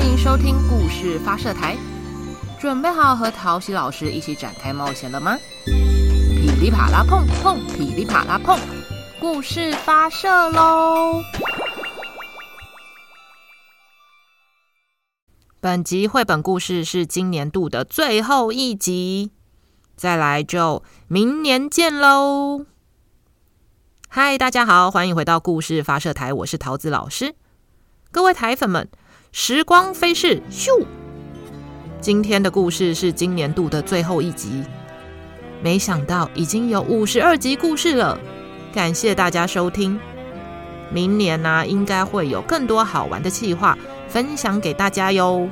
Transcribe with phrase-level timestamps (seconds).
[0.00, 1.76] 欢迎收听故事发射台，
[2.58, 5.36] 准备好和陶喜老师一起展开冒险了吗？
[5.66, 8.58] 噼里啪啦碰碰，噼里啪啦碰，
[9.20, 11.22] 故事发射喽！
[15.60, 19.32] 本集绘本故事是今年度的最后一集，
[19.96, 22.64] 再来就明年见喽！
[24.08, 27.34] 嗨，大家好，欢迎回到故事发射台，我是桃子老师。
[28.10, 28.90] 各位台粉们，
[29.32, 30.84] 时光飞逝，咻！
[32.00, 34.64] 今天的故事是今年度的最后一集，
[35.62, 38.18] 没想到已经有五十二集故事了，
[38.72, 40.00] 感谢大家收听。
[40.92, 43.78] 明年呢、啊，应该会有更多好玩的企划。
[44.08, 45.48] 分享给大家哟。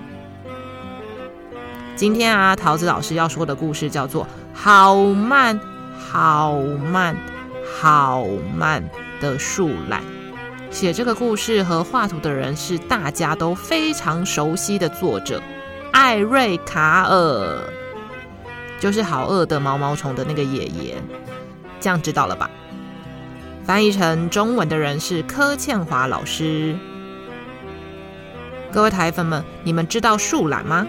[1.94, 5.60] 今天啊，桃子老师要说的故事叫做《好慢
[5.96, 7.16] 好慢
[7.78, 8.24] 好
[8.56, 8.82] 慢
[9.20, 10.02] 的树懒》。
[10.70, 15.42] 写这个故事和画图的人是大家都非常熟悉的作者
[15.92, 17.58] 艾瑞卡尔，
[18.78, 21.02] 就是好饿的毛毛虫的那个爷爷。
[21.80, 22.50] 这样知道了吧？
[23.64, 26.76] 翻译成中文的人是柯倩华老师。
[28.70, 30.86] 各位台粉们，你们知道树懒吗？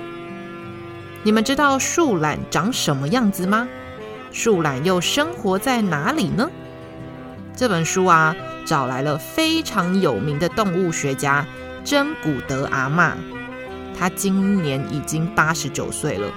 [1.24, 3.68] 你们知道树懒长什么样子吗？
[4.32, 6.50] 树懒又生活在哪里呢？
[7.56, 8.36] 这本书啊，
[8.70, 11.44] 找来了非常有名的动物学家
[11.84, 13.14] 珍古德阿嬷，
[13.98, 16.32] 她今年已经八十九岁了，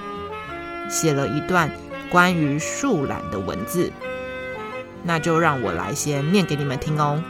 [0.88, 1.70] 写了一段
[2.08, 3.92] 关于树懒的文字，
[5.02, 7.22] 那就让我来先念给你们听哦。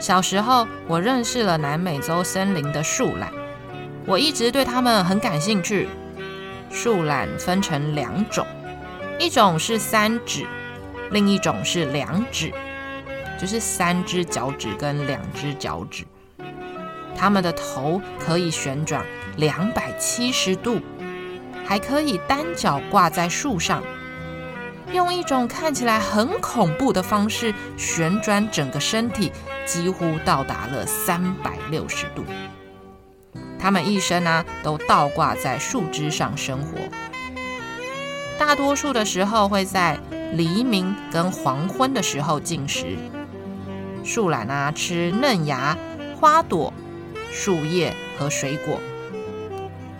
[0.00, 3.32] 小时候，我认识了南美洲森林的树懒，
[4.06, 5.88] 我一直对它们很感兴趣。
[6.68, 8.44] 树懒分成两种，
[9.20, 10.44] 一种是三趾，
[11.12, 12.52] 另一种是两趾，
[13.42, 16.04] 就是三只脚趾跟两只脚趾。
[17.16, 19.04] 它们的头可以旋转
[19.36, 20.80] 两百七十度，
[21.66, 23.82] 还可以单脚挂在树上。
[24.92, 29.32] 用一种看起来很恐怖的方式旋转整个身体，
[29.66, 32.24] 几乎到达了三百六十度。
[33.58, 36.78] 它们一生呢、都倒挂在树枝上生活，
[38.38, 39.98] 大多数的时候会在
[40.34, 42.96] 黎明跟黄昏的时候进食。
[44.04, 45.76] 树懒啊吃嫩芽、
[46.18, 46.72] 花朵、
[47.30, 48.78] 树叶和水果，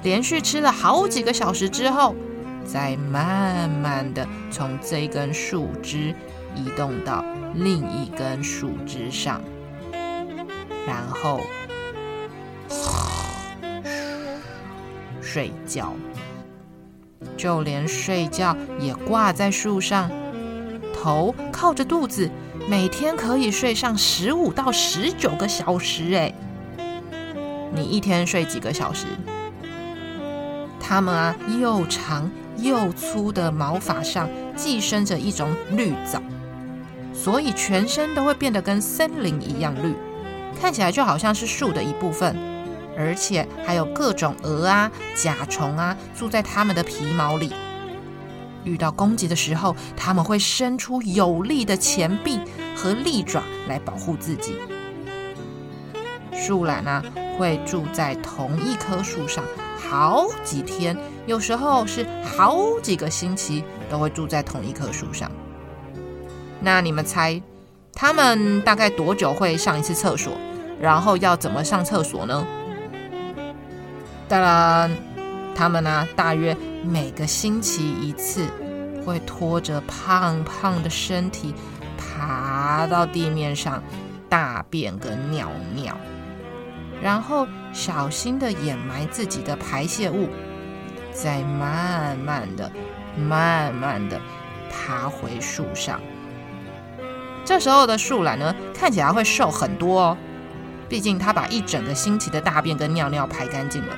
[0.02, 2.14] 连续吃了好几个小时之后。
[2.64, 6.14] 再慢慢的从这根树枝
[6.54, 7.24] 移动到
[7.56, 9.42] 另一根树枝上，
[10.86, 11.41] 然后
[15.20, 15.92] 睡觉，
[17.36, 20.08] 就连睡觉也挂在树上，
[21.02, 22.30] 头靠着肚子，
[22.68, 26.14] 每天可以睡上十五到十九个小时。
[26.14, 26.32] 哎，
[27.74, 29.06] 你一天睡几个小时？
[30.78, 32.30] 它们啊，又长。
[32.58, 36.22] 又粗的毛发上寄生着一种绿藻，
[37.12, 39.94] 所以全身都会变得跟森林一样绿，
[40.60, 42.36] 看起来就好像是树的一部分。
[42.96, 47.52] 而且还有各种蛾啊、甲虫啊住在它们的皮毛里。
[48.64, 52.40] 遇到攻击的时候，它们会伸出有力的前臂
[52.76, 54.56] 和利爪来保护自己。
[56.32, 57.02] 树懒呢，
[57.38, 59.44] 会住在同一棵树上
[59.78, 60.96] 好几天。
[61.26, 65.30] 有时候是好几个星期都会住在同一棵树上。
[66.60, 67.40] 那你们猜，
[67.92, 70.32] 他们大概多久会上一次厕所？
[70.80, 72.44] 然后要怎么上厕所呢？
[74.26, 74.90] 当然，
[75.54, 78.46] 他们呢，大约每个星期一次，
[79.04, 81.54] 会拖着胖胖的身体
[81.96, 83.82] 爬到地面上
[84.28, 85.96] 大便跟尿尿，
[87.02, 90.28] 然后小心的掩埋自己的排泄物。
[91.14, 92.72] 再慢慢的、
[93.18, 94.18] 慢慢的
[94.70, 96.00] 爬回树上。
[97.44, 100.16] 这时候的树懒呢，看起来会瘦很多哦。
[100.88, 103.94] 毕竟它把一整个星期的大便跟尿尿排干净了。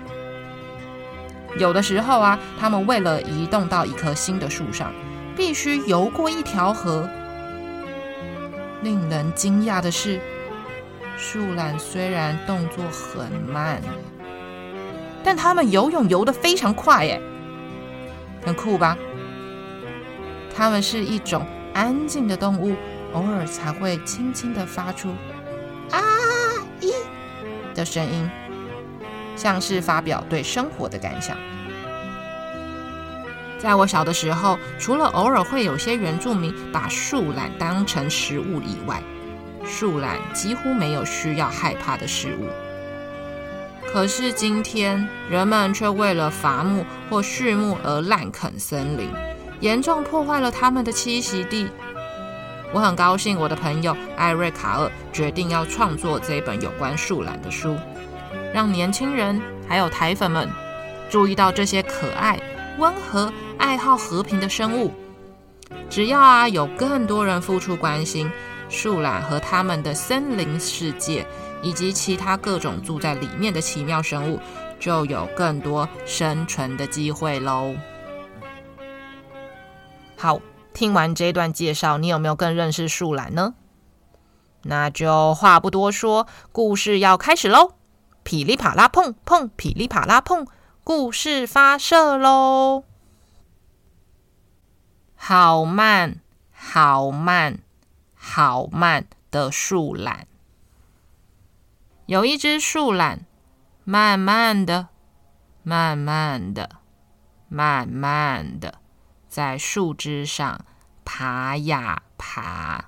[1.59, 4.93] 有的时候啊，它们为了移动到一棵新的树上，
[5.37, 7.09] 必须游过一条河。
[8.83, 10.21] 令人惊讶的是，
[11.17, 13.81] 树懒虽然动作很慢。
[15.23, 17.21] 但它们游泳游得非常快，耶，
[18.45, 18.97] 很酷吧？
[20.55, 22.77] 它们是一种安静的动物，
[23.15, 25.09] 偶尔才会轻轻地发出
[25.91, 25.99] “啊
[26.81, 26.93] 咦”
[27.75, 28.31] 的声音，
[29.36, 31.36] 像是发表对生活的感想。
[33.58, 39.02] 在我小的时候，除了偶尔会有些原住民把树懒当成食物以外，
[39.64, 42.46] 树懒几乎没有需要害怕的事物。
[43.90, 49.08] 可是今天人们却为了伐木或畜牧而滥垦森林，
[49.60, 51.69] 严重破坏了他们的栖息地。
[52.72, 57.78] 我很高兴，我的朋友艾瑞卡尔决定要创作这本有关树懒的书，
[58.55, 60.49] 让年轻人还有台粉们
[61.11, 62.41] 注意到这些可爱、
[62.79, 64.93] 温和、爱好和平的生物。
[65.91, 68.31] 只要啊，有更多人付出关心
[68.69, 71.27] 树懒和他们的森林世界，
[71.62, 74.39] 以及其他各种住在里面的奇妙生物，
[74.79, 77.75] 就有更多生存的机会喽。
[80.17, 80.41] 好。
[80.73, 83.55] 听完这段介绍，你有没有更认识树懒呢？
[84.62, 87.75] 那就话不多说，故事要开始喽！
[88.25, 90.47] 噼里啪啦碰碰，噼里啪啦碰，
[90.82, 92.85] 故事发射喽！
[95.15, 97.59] 好慢，好慢，
[98.15, 100.26] 好慢的树懒。
[102.06, 103.26] 有一只树懒，
[103.85, 104.88] 慢慢的，
[105.62, 106.70] 慢慢的，
[107.49, 108.81] 慢慢的。
[109.29, 110.65] 在树枝上
[111.05, 112.85] 爬呀爬，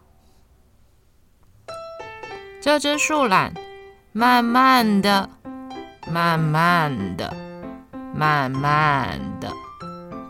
[2.61, 3.53] 这只树懒
[4.19, 5.29] 慢慢的、
[6.11, 7.37] 慢慢的、
[8.15, 9.53] 慢慢的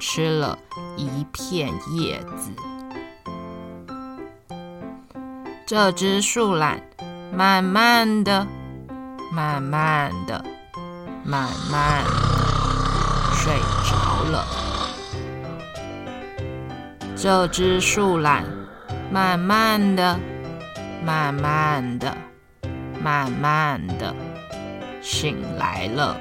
[0.00, 0.59] 吃了
[0.97, 2.50] 一片叶子。
[5.65, 6.83] 这只树懒
[7.33, 8.44] 慢慢的、
[9.33, 10.44] 慢慢的、
[11.25, 13.55] 慢慢的睡
[13.88, 14.44] 着了。
[17.15, 18.44] 这只树懒
[19.12, 20.19] 慢慢的、
[21.05, 22.17] 慢慢的、
[23.06, 24.12] 慢慢的
[25.00, 26.20] 醒来了。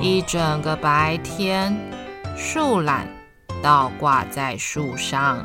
[0.00, 1.76] 一整个白天，
[2.34, 3.06] 树懒
[3.62, 5.44] 倒挂在树上；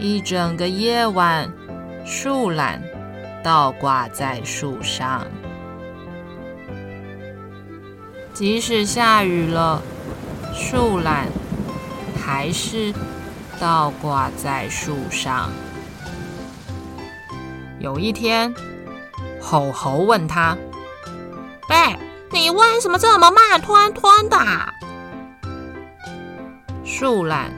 [0.00, 1.48] 一整个夜晚，
[2.04, 2.82] 树懒
[3.44, 5.24] 倒挂在树上。
[8.34, 9.80] 即使下雨了，
[10.52, 11.28] 树懒
[12.20, 12.92] 还是
[13.60, 15.48] 倒挂在树上。
[17.78, 18.54] 有一天，
[19.40, 20.56] 吼吼问他
[21.68, 21.98] ：“哎，
[22.30, 24.38] 你为什么这么慢吞吞的？”
[26.84, 27.50] 树懒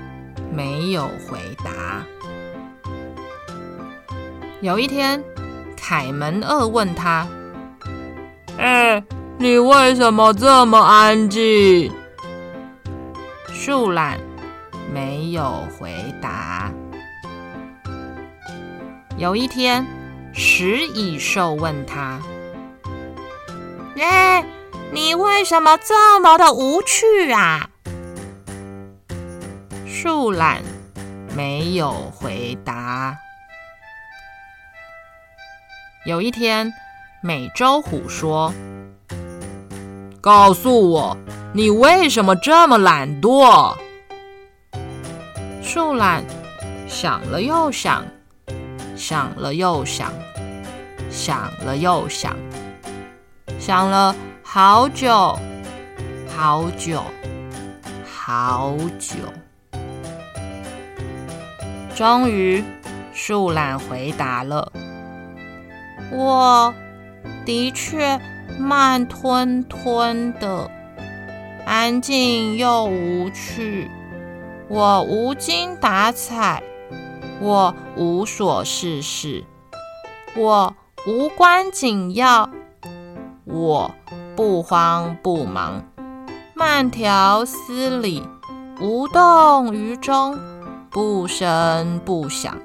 [0.52, 2.02] 没有回答。
[4.60, 5.22] 有一天，
[5.76, 7.26] 凯门鳄问他
[8.58, 9.02] ：“哎？”
[9.40, 11.92] 你为什么这么安静？
[13.46, 14.18] 树懒
[14.92, 16.72] 没有回答。
[19.16, 19.86] 有一天，
[20.40, 22.20] 食蚁兽问他
[23.98, 24.46] ：“哎，
[24.92, 27.68] 你为什么这么的无趣啊？”
[29.84, 30.62] 树懒
[31.34, 33.18] 没有回答。
[36.06, 36.72] 有一天，
[37.20, 38.54] 美洲虎说。
[40.20, 41.16] 告诉我，
[41.52, 43.76] 你为什么这么懒惰？
[45.64, 46.24] 树懒
[46.86, 48.04] 想了又想，
[48.96, 50.12] 想了又想，
[51.18, 52.36] 想了又想，
[53.58, 55.36] 想了好久，
[56.28, 57.02] 好久，
[58.08, 59.16] 好久。
[61.96, 62.62] 终于，
[63.12, 64.70] 树懒回答了
[66.12, 66.72] ：“我
[67.44, 68.20] 的确。”
[68.58, 70.68] 慢吞吞的，
[71.64, 73.88] 安静又无趣。
[74.68, 76.62] 我无精打采，
[77.40, 79.44] 我无所事事，
[80.34, 80.74] 我
[81.06, 82.50] 无关紧要，
[83.44, 83.90] 我
[84.36, 85.82] 不慌不忙，
[86.54, 88.22] 慢条斯理，
[88.80, 90.38] 无动于衷，
[90.90, 92.58] 不声不响，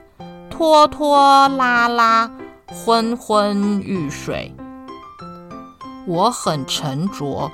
[0.50, 2.30] 拖拖拉拉，
[2.68, 4.54] 昏昏欲睡。
[6.06, 7.50] 我很沉着、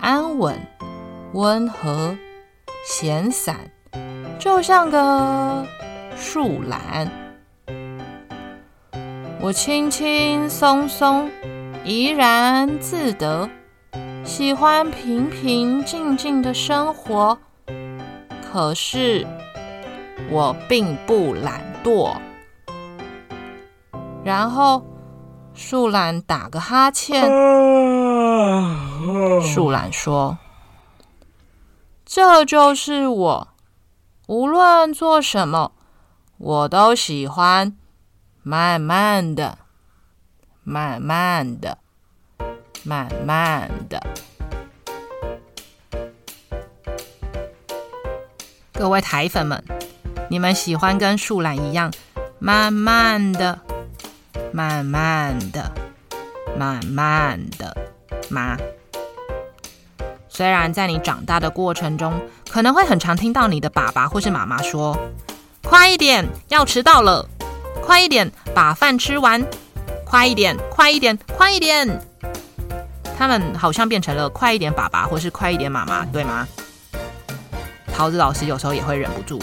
[0.00, 0.60] 安稳、
[1.32, 2.14] 温和、
[2.84, 3.70] 闲散，
[4.38, 5.64] 就像个
[6.16, 7.27] 树懒。
[9.40, 11.30] 我轻轻松松、
[11.84, 13.48] 怡然自得，
[14.24, 17.38] 喜欢平平静静的生活。
[18.50, 19.24] 可是
[20.28, 22.16] 我并不懒惰。
[24.24, 24.82] 然后。
[25.54, 27.28] 树懒打个哈欠。
[29.42, 30.38] 树懒说
[32.06, 33.48] ：“这就是我，
[34.28, 35.72] 无论做什么，
[36.36, 37.76] 我都喜欢
[38.50, 39.58] 慢慢的、
[40.64, 41.76] 慢慢的、
[42.82, 44.02] 慢慢的。”
[48.72, 49.62] 各位台粉们，
[50.30, 51.92] 你们喜欢跟树懒一样
[52.38, 53.60] 慢慢的？
[54.50, 55.70] 慢慢的，
[56.56, 57.76] 慢慢的，
[58.30, 58.56] 吗。
[60.30, 64.96] 虽然在你长大的过程中，可能会很常听到你的爸爸或是妈妈说
[65.62, 67.28] ：“快一点，要迟到了！
[67.88, 69.42] 快一点，把饭吃完！
[70.04, 71.88] 快一点，快一点，快一点！”
[73.16, 76.46] 他们好像变成了“快一点，爸爸”或是“快一点，妈妈”，对吗？
[77.90, 79.42] 桃子老师有时候也会忍不住，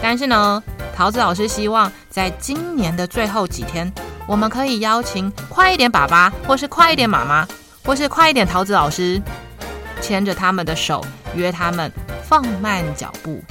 [0.00, 0.62] 但是呢，
[0.94, 3.92] 桃子老师希望在今年的最后几天，
[4.28, 7.44] 我们可以邀请快一点爸爸，或是快一点妈妈，
[7.84, 9.20] 或是快一点桃子老师，
[10.00, 11.04] 牵着他们的手，
[11.34, 11.90] 约他们
[12.22, 13.42] 放慢脚步，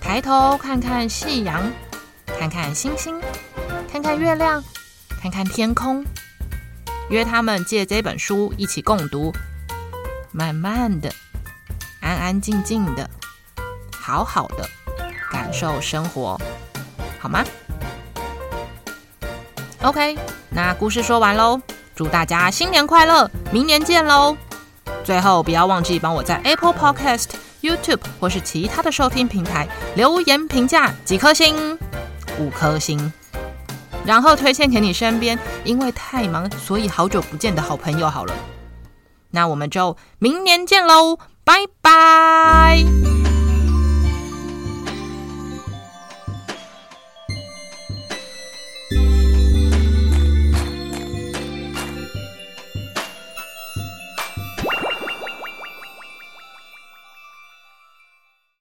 [0.00, 1.62] 抬头看看夕阳，
[2.38, 3.18] 看看星星，
[4.06, 4.62] 看月亮，
[5.20, 6.04] 看看天空，
[7.10, 9.32] 约他们借这本书一起共读，
[10.30, 11.12] 慢慢的，
[12.00, 13.10] 安安静静的，
[13.90, 14.64] 好好的
[15.32, 16.40] 感受生活。
[17.18, 17.44] 好吗
[19.82, 20.16] ？OK，
[20.50, 21.60] 那故事说完喽，
[21.96, 24.36] 祝大家新年快乐，明年见喽！
[25.02, 31.76] 最后不要忘记帮我在 Apple Podcast、YouTube 或是其他的收听平台留言评价几颗星，
[32.38, 33.12] 五颗星，
[34.06, 38.34] 然后推荐给你身边因为太忙所以好久不见的好朋友好了。
[39.32, 43.25] 那我们就明年见喽，拜拜。